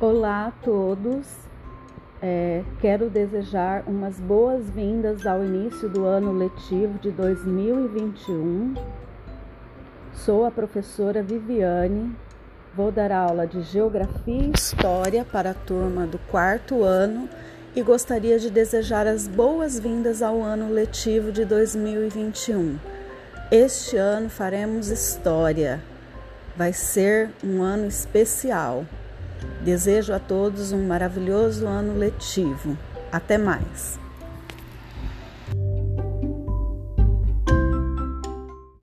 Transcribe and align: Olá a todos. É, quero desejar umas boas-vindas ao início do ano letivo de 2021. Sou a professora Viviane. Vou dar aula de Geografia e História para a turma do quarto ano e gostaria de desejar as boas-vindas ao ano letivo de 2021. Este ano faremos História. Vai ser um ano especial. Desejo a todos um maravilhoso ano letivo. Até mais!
Olá 0.00 0.46
a 0.46 0.50
todos. 0.64 1.26
É, 2.22 2.64
quero 2.80 3.10
desejar 3.10 3.84
umas 3.86 4.18
boas-vindas 4.18 5.26
ao 5.26 5.44
início 5.44 5.90
do 5.90 6.06
ano 6.06 6.32
letivo 6.32 6.98
de 6.98 7.10
2021. 7.10 8.76
Sou 10.14 10.46
a 10.46 10.50
professora 10.50 11.22
Viviane. 11.22 12.16
Vou 12.74 12.90
dar 12.90 13.12
aula 13.12 13.46
de 13.46 13.60
Geografia 13.60 14.42
e 14.42 14.52
História 14.52 15.22
para 15.22 15.50
a 15.50 15.54
turma 15.54 16.06
do 16.06 16.18
quarto 16.30 16.82
ano 16.82 17.28
e 17.76 17.82
gostaria 17.82 18.38
de 18.38 18.48
desejar 18.48 19.06
as 19.06 19.28
boas-vindas 19.28 20.22
ao 20.22 20.40
ano 20.40 20.72
letivo 20.72 21.30
de 21.30 21.44
2021. 21.44 22.78
Este 23.50 23.98
ano 23.98 24.30
faremos 24.30 24.88
História. 24.88 25.78
Vai 26.56 26.72
ser 26.72 27.28
um 27.44 27.62
ano 27.62 27.86
especial. 27.86 28.86
Desejo 29.62 30.12
a 30.12 30.18
todos 30.18 30.72
um 30.72 30.86
maravilhoso 30.86 31.66
ano 31.66 31.96
letivo. 31.96 32.76
Até 33.12 33.36
mais! 33.36 33.98